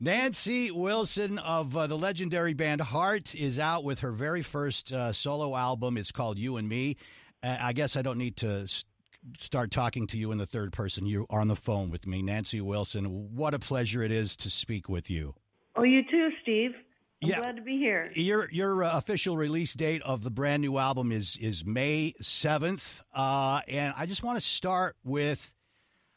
[0.00, 5.12] Nancy Wilson of uh, the legendary band Heart is out with her very first uh,
[5.12, 5.96] solo album.
[5.96, 6.96] It's called You and Me.
[7.42, 8.84] Uh, I guess I don't need to s-
[9.38, 11.04] start talking to you in the third person.
[11.04, 13.34] You are on the phone with me, Nancy Wilson.
[13.34, 15.34] What a pleasure it is to speak with you.
[15.74, 16.72] Oh, you too, Steve.
[17.20, 17.40] I'm Yeah.
[17.40, 18.12] glad to be here.
[18.14, 23.02] Your your uh, official release date of the brand new album is is May seventh,
[23.12, 25.52] uh, and I just want to start with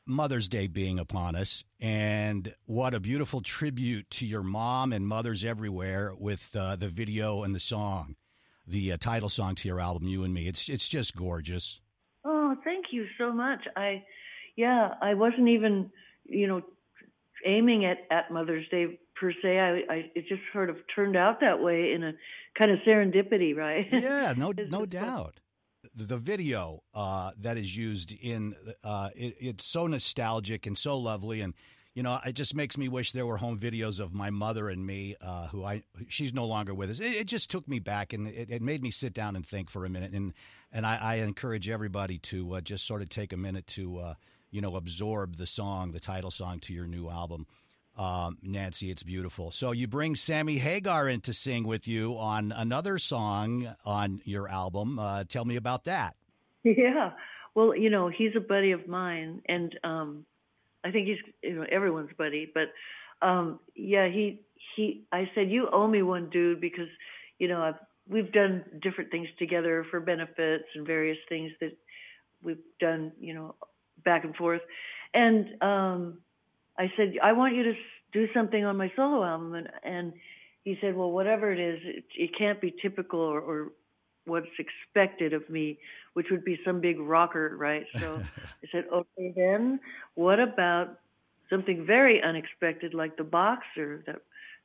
[0.05, 5.45] Mother's Day being upon us, and what a beautiful tribute to your mom and mothers
[5.45, 8.15] everywhere with uh, the video and the song,
[8.67, 11.79] the uh, title song to your album, "You and Me." It's it's just gorgeous.
[12.25, 13.61] Oh, thank you so much.
[13.75, 14.03] I,
[14.55, 15.91] yeah, I wasn't even,
[16.25, 16.61] you know,
[17.45, 19.59] aiming at at Mother's Day per se.
[19.59, 22.13] I, I it just sort of turned out that way in a
[22.57, 23.87] kind of serendipity, right?
[23.91, 25.39] Yeah, no no doubt.
[25.93, 31.41] The video uh, that is used in uh, it, it's so nostalgic and so lovely,
[31.41, 31.53] and
[31.93, 34.85] you know it just makes me wish there were home videos of my mother and
[34.85, 36.99] me, uh, who I she's no longer with us.
[37.01, 39.69] It, it just took me back, and it, it made me sit down and think
[39.69, 40.13] for a minute.
[40.13, 40.33] And
[40.71, 44.13] and I, I encourage everybody to uh, just sort of take a minute to uh,
[44.49, 47.45] you know absorb the song, the title song to your new album.
[47.97, 49.51] Um, Nancy, it's beautiful.
[49.51, 54.47] So you bring Sammy Hagar in to sing with you on another song on your
[54.47, 54.97] album.
[54.97, 56.15] Uh, tell me about that.
[56.63, 57.11] Yeah.
[57.55, 60.25] Well, you know, he's a buddy of mine, and um,
[60.85, 62.49] I think he's you know everyone's buddy.
[62.53, 62.71] But
[63.27, 64.41] um, yeah, he
[64.75, 65.03] he.
[65.11, 66.87] I said you owe me one, dude, because
[67.39, 67.75] you know I've
[68.07, 71.75] we've done different things together for benefits and various things that
[72.43, 73.55] we've done, you know,
[74.03, 74.61] back and forth.
[75.13, 76.17] And um,
[76.77, 77.73] I said I want you to
[78.13, 80.13] do something on my solo album, and and
[80.63, 83.71] he said, well, whatever it is, it, it can't be typical or, or
[84.25, 85.79] what's expected of me,
[86.13, 87.85] which would be some big rocker, right?
[87.97, 88.21] So
[88.63, 89.79] I said, okay, then
[90.15, 90.99] what about
[91.49, 94.17] something very unexpected like the boxer, that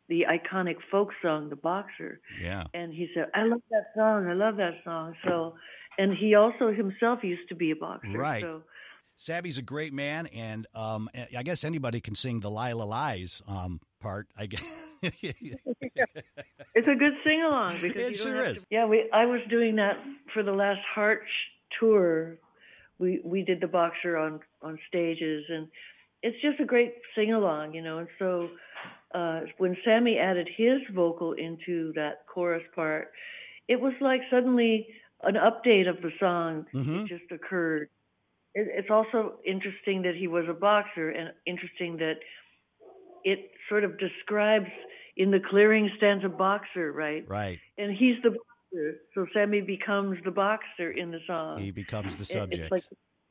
[0.09, 2.21] the iconic folk song, the boxer?
[2.41, 2.65] Yeah.
[2.75, 4.27] And he said, I love that song.
[4.27, 5.15] I love that song.
[5.25, 5.55] So,
[5.99, 8.19] and he also himself used to be a boxer.
[8.19, 8.43] Right.
[8.43, 8.63] So,
[9.17, 13.81] Sammy's a great man, and um, I guess anybody can sing the Lila Lies um,
[14.01, 14.29] part.
[14.37, 14.63] I guess.
[15.03, 18.59] it's a good sing along because It sure is.
[18.59, 19.97] To, yeah, we I was doing that
[20.33, 21.23] for the last Heart
[21.81, 22.37] tour.
[22.99, 25.69] We we did the boxer on on stages, and
[26.23, 27.99] it's just a great sing along, you know.
[27.99, 28.49] And so
[29.15, 33.13] uh, when Sammy added his vocal into that chorus part,
[33.69, 34.89] it was like suddenly
[35.23, 37.09] an update of the song Mhm.
[37.09, 37.89] just occurred.
[38.57, 42.15] It, it's also interesting that he was a boxer, and interesting that
[43.23, 44.71] it sort of describes
[45.17, 47.25] in the clearing stands a boxer, right?
[47.29, 47.59] right.
[47.77, 51.59] And he's the boxer, so Sammy becomes the boxer in the song.
[51.59, 52.73] He becomes the subject.
[52.73, 52.85] Like,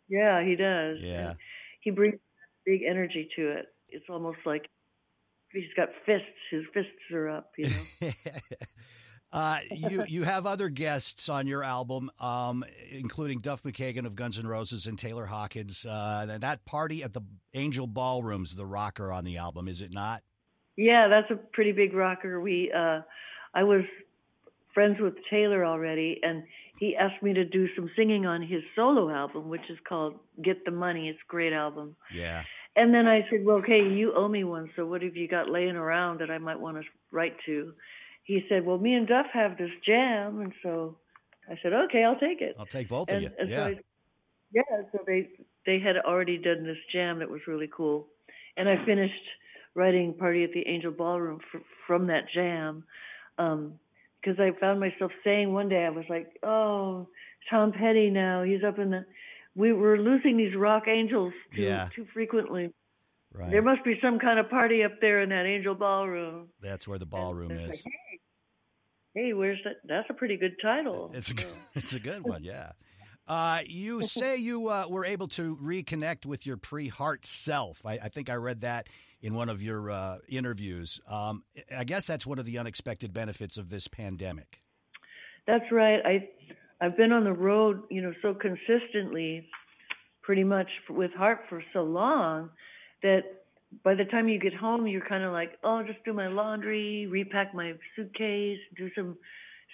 [0.08, 0.98] yeah, he does.
[1.02, 1.30] Yeah.
[1.30, 1.38] And
[1.82, 2.20] he brings
[2.66, 3.66] big energy to it.
[3.90, 4.68] It's almost like
[5.52, 6.28] he's got fists.
[6.52, 8.12] His fists are up, you know.
[9.36, 14.40] uh, you you have other guests on your album, um, including Duff McKagan of Guns
[14.40, 15.86] N' Roses and Taylor Hawkins.
[15.86, 17.20] Uh, that party at the
[17.54, 20.24] Angel Ballroom's the rocker on the album, is it not?
[20.78, 22.40] Yeah, that's a pretty big rocker.
[22.40, 23.02] We, uh,
[23.54, 23.82] I was
[24.74, 26.44] friends with Taylor already, and
[26.80, 30.64] he asked me to do some singing on his solo album, which is called "Get
[30.64, 31.98] the Money." It's a great album.
[32.14, 32.46] Yeah.
[32.78, 34.70] And then I said, "Well, okay, you owe me one.
[34.78, 37.74] So what have you got laying around that I might want to write to?"
[38.26, 40.98] He said, "Well, me and Duff have this jam," and so
[41.50, 43.30] I said, "Okay, I'll take it." I'll take both and, of you.
[43.40, 43.56] and yeah.
[43.58, 43.80] so I,
[44.52, 45.30] yeah, so they
[45.66, 48.08] they had already done this jam that was really cool,
[48.58, 49.14] and I finished
[49.76, 52.84] writing "Party at the Angel Ballroom" fr from that jam,
[53.38, 53.80] um,
[54.22, 57.08] because I found myself saying one day I was like, "Oh,
[57.50, 59.06] Tom Petty now he's up in the."
[59.58, 61.88] We were losing these rock angels too Yeah.
[61.96, 62.74] too frequently.
[63.34, 63.52] right.
[63.52, 66.50] There must be some kind of party up there in that Angel Ballroom.
[66.60, 67.70] That's where the ballroom is.
[67.86, 67.94] like,
[69.16, 69.78] hey, where's that?
[69.86, 71.12] That's a pretty good title.
[71.14, 72.74] It's a good, it's a good one, yeah.
[73.28, 77.84] Uh, you say you uh, were able to reconnect with your pre-heart self.
[77.86, 78.88] I, I think I read that
[79.22, 81.00] in one of your uh, interviews.
[81.10, 81.44] Um,
[81.76, 84.62] I guess that's one of the unexpected benefits of this pandemic.
[85.48, 86.00] That's right.
[86.06, 86.30] I
[86.82, 89.48] I've been on the road, you know, so consistently,
[90.22, 92.50] pretty much with Heart for so long
[93.02, 93.22] that
[93.84, 97.08] by the time you get home, you're kind of like, oh, just do my laundry,
[97.08, 99.18] repack my suitcase, do some,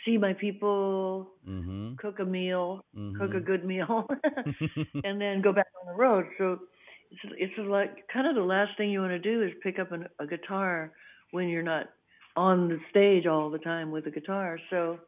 [0.06, 1.95] see my people, Mm-hmm.
[1.98, 2.81] cook a meal,
[3.15, 3.42] cook a Mhm.
[3.42, 4.07] good meal,
[5.03, 6.25] and then go back on the road.
[6.38, 6.59] So
[7.12, 9.92] it's it's like kind of the last thing you want to do is pick up
[9.92, 10.92] an, a guitar
[11.31, 11.88] when you're not
[12.36, 14.59] on the stage all the time with a guitar.
[14.69, 15.00] So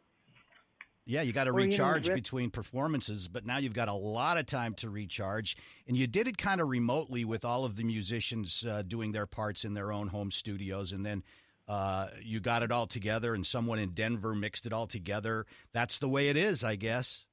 [1.05, 3.93] Yeah, you got to Or, you know, recharge between performances, but now you've got a
[3.93, 5.57] lot of time to recharge.
[5.87, 9.25] And you did it kind of remotely with all of the musicians uh, doing their
[9.25, 10.93] parts in their own home studios.
[10.93, 11.23] And then
[11.67, 15.45] uh, you got it all together, and someone in Denver mixed it all together.
[15.73, 17.25] That's the way it is, I guess.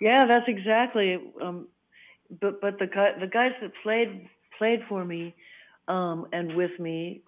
[0.00, 1.18] Yeah, that's exactly.
[1.42, 1.68] Um,
[2.40, 4.28] but but the gu- the guys that played
[4.58, 5.34] played for me
[5.86, 7.22] um, and with me,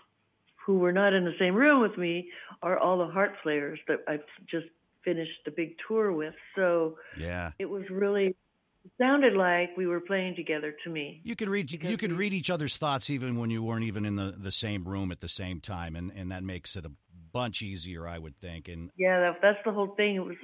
[0.66, 2.28] who were not in the same room with me,
[2.62, 4.18] are all the heart players that I
[4.50, 4.66] just
[5.04, 6.34] finished the big tour with.
[6.56, 7.52] So Yeah.
[7.58, 8.36] it was really
[8.82, 11.20] it sounded like we were playing together to me.
[11.22, 14.04] You could read you could we- read each other's thoughts even when you weren't even
[14.06, 16.92] in the, the same room at the same time, and, and that makes it a
[17.32, 18.68] bunch easier, I would think.
[18.68, 20.16] And Yeah, that, that's the whole thing.
[20.16, 20.36] It was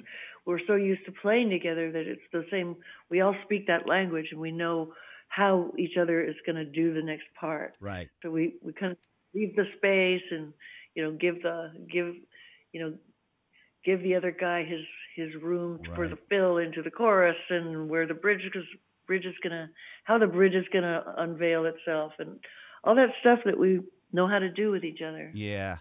[0.45, 2.77] we're so used to playing together that it's the same.
[3.11, 4.93] We all speak that language and we know
[5.29, 7.75] how each other is going to do the next part.
[7.81, 8.99] right, So we we kind of
[9.35, 10.53] leave the space and
[10.95, 12.15] you know give the give
[12.73, 12.95] you know
[13.87, 14.85] give the other guy his
[15.15, 18.65] his room for the fill into the chorus and where the bridge is
[19.07, 19.71] bridge is gonna
[20.05, 22.39] how the bridge is gonna unveil itself and
[22.85, 23.81] all that stuff that we
[24.13, 25.31] know how to do with each other.
[25.35, 25.79] Yeah.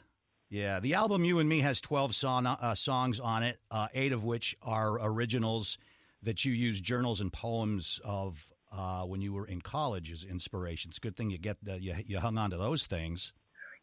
[0.49, 0.79] Yeah.
[0.79, 4.23] The album You and Me has 12 song, uh, songs on it, uh, eight of
[4.23, 5.77] which are originals
[6.23, 10.89] that you use journals and poems of uh, when you were in college as inspiration.
[10.89, 13.33] It's a good thing you get the, you, you hung on to those things.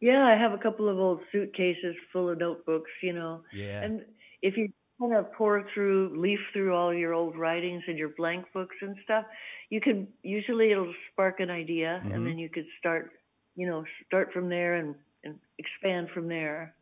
[0.03, 3.43] Yeah, I have a couple of old suitcases full of notebooks, you know.
[3.53, 3.83] Yeah.
[3.83, 4.03] And
[4.41, 4.67] if you
[4.99, 8.97] kind of pour through, leaf through all your old writings and your blank books and
[9.05, 9.23] stuff,
[9.69, 12.13] you could usually it'll spark an idea, Mhm.
[12.15, 13.11] and then you could start,
[13.55, 16.75] you know, start from there and and expand from there.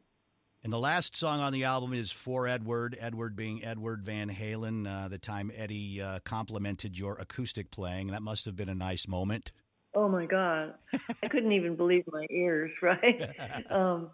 [0.64, 4.88] and the last song on the album is For Edward, Edward being Edward Van Halen,
[4.88, 8.08] uh, the time Eddie uh, complimented your acoustic playing.
[8.08, 9.52] That must have been a nice moment.
[9.94, 10.76] Oh my God,
[11.24, 12.72] I couldn't even believe my ears.
[12.82, 13.22] Right?
[13.72, 14.12] um,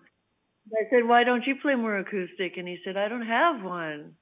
[0.74, 4.16] I said, "Why don't you play more acoustic?" And he said, "I don't have one."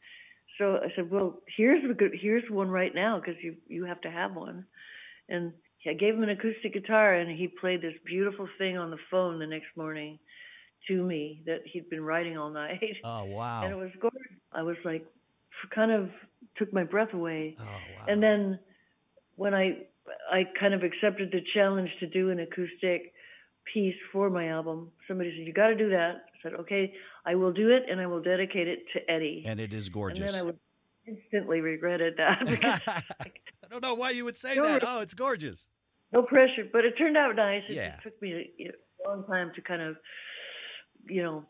[0.58, 4.02] So I said, "Well, here's a good, here's one right now because you you have
[4.02, 4.66] to have one."
[5.30, 5.54] And
[5.88, 9.40] I gave him an acoustic guitar, and he played this beautiful thing on the phone
[9.40, 10.20] the next morning
[10.88, 13.64] to me that he'd been writing all night, Oh, wow.
[13.64, 14.22] and it was gorgeous.
[14.54, 15.06] I was like,
[15.74, 16.10] kind of
[16.58, 17.56] took my breath away.
[17.60, 18.06] oh, wow.
[18.08, 18.60] And then
[19.36, 19.88] when I
[20.32, 23.14] I kind of accepted the challenge to do an acoustic
[23.74, 26.94] piece for my album, somebody said, "You got to do that." I said, "Okay,
[27.26, 30.20] I will do it, and I will dedicate it to Eddie." and it is gorgeous.
[30.20, 30.60] And then I would
[31.08, 34.84] instantly regretted that because I don't know why you would say No, that.
[34.86, 35.68] Oh, it's gorgeous.
[36.12, 37.64] no pressure, but it turned out nice.
[37.70, 38.00] It Yeah.
[38.04, 39.96] took me a, a long time to kind of,
[41.08, 41.46] you know,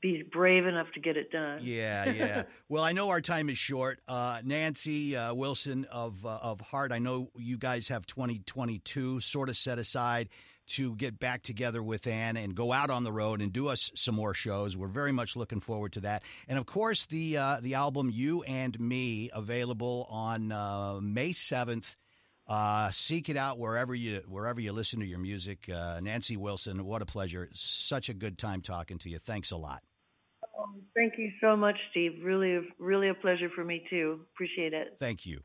[0.00, 1.60] be brave enough to get it done.
[1.62, 2.42] Yeah, yeah.
[2.68, 4.00] well, I know our time is short.
[4.08, 6.92] Uh, Nancy uh, Wilson of uh, of Heart.
[6.92, 10.28] I know you guys have 2022 sort of set aside
[10.70, 13.90] to get back together with Ann and go out on the road and do us
[13.96, 14.76] some more shows.
[14.76, 16.22] We're very much looking forward to that.
[16.46, 21.96] And of course, the uh, the album "You and Me" available on uh, May 7th.
[22.46, 25.68] Uh, seek it out wherever you wherever you listen to your music.
[25.72, 27.48] Uh, Nancy Wilson, what a pleasure!
[27.54, 29.18] Such a good time talking to you.
[29.18, 29.82] Thanks a lot.
[30.94, 32.20] Thank you so much, Steve.
[32.22, 34.20] Really, really a pleasure for me too.
[34.34, 34.96] Appreciate it.
[34.98, 35.40] Thank you.